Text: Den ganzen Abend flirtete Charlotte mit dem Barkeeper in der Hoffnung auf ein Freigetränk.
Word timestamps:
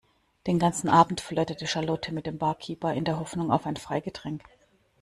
Den 0.47 0.57
ganzen 0.57 0.89
Abend 0.89 1.21
flirtete 1.21 1.67
Charlotte 1.67 2.11
mit 2.11 2.25
dem 2.25 2.39
Barkeeper 2.39 2.91
in 2.91 3.05
der 3.05 3.19
Hoffnung 3.19 3.51
auf 3.51 3.67
ein 3.67 3.75
Freigetränk. 3.77 4.41